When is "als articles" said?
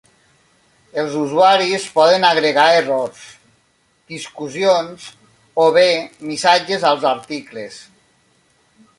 6.93-7.77